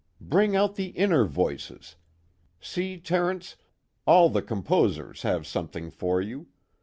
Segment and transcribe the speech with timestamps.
[0.19, 1.95] Bring out the inner voices....
[2.59, 3.55] See, Terence,
[4.07, 6.47] all the composers have something for you.